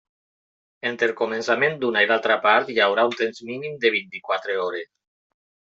Entre 0.91 1.09
el 1.09 1.13
començament 1.19 1.77
d'una 1.83 2.03
i 2.07 2.09
l'altra 2.13 2.39
part 2.47 2.73
hi 2.75 2.81
haurà 2.87 3.07
un 3.11 3.17
temps 3.21 3.45
mínim 3.53 3.79
de 3.87 3.95
vint-i-quatre 3.99 4.61
hores. 4.65 4.93